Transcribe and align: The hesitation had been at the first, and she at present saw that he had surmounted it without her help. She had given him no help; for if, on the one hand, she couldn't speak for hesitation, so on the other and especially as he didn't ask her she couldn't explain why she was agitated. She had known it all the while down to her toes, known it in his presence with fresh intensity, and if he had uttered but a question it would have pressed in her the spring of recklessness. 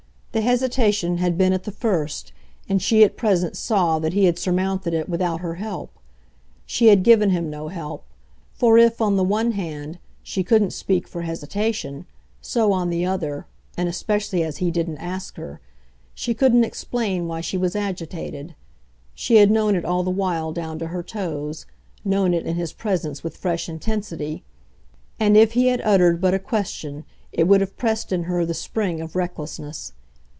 The 0.33 0.39
hesitation 0.39 1.17
had 1.17 1.37
been 1.37 1.51
at 1.51 1.65
the 1.65 1.73
first, 1.73 2.31
and 2.69 2.81
she 2.81 3.03
at 3.03 3.17
present 3.17 3.57
saw 3.57 3.99
that 3.99 4.13
he 4.13 4.23
had 4.23 4.39
surmounted 4.39 4.93
it 4.93 5.09
without 5.09 5.41
her 5.41 5.55
help. 5.55 5.91
She 6.65 6.87
had 6.87 7.03
given 7.03 7.31
him 7.31 7.49
no 7.49 7.67
help; 7.67 8.05
for 8.53 8.77
if, 8.77 9.01
on 9.01 9.17
the 9.17 9.25
one 9.25 9.51
hand, 9.51 9.99
she 10.23 10.41
couldn't 10.41 10.71
speak 10.71 11.05
for 11.05 11.23
hesitation, 11.23 12.05
so 12.39 12.71
on 12.71 12.89
the 12.89 13.05
other 13.05 13.45
and 13.75 13.89
especially 13.89 14.41
as 14.41 14.59
he 14.59 14.71
didn't 14.71 14.99
ask 14.99 15.35
her 15.35 15.59
she 16.15 16.33
couldn't 16.33 16.63
explain 16.63 17.27
why 17.27 17.41
she 17.41 17.57
was 17.57 17.75
agitated. 17.75 18.55
She 19.13 19.35
had 19.35 19.51
known 19.51 19.75
it 19.75 19.83
all 19.83 20.01
the 20.03 20.11
while 20.11 20.53
down 20.53 20.79
to 20.79 20.87
her 20.87 21.03
toes, 21.03 21.65
known 22.05 22.33
it 22.33 22.45
in 22.45 22.55
his 22.55 22.71
presence 22.71 23.21
with 23.21 23.35
fresh 23.35 23.67
intensity, 23.67 24.45
and 25.19 25.35
if 25.35 25.51
he 25.51 25.67
had 25.67 25.81
uttered 25.81 26.21
but 26.21 26.33
a 26.33 26.39
question 26.39 27.03
it 27.33 27.49
would 27.49 27.59
have 27.59 27.75
pressed 27.75 28.13
in 28.13 28.23
her 28.23 28.45
the 28.45 28.53
spring 28.53 29.01
of 29.01 29.13
recklessness. 29.17 29.91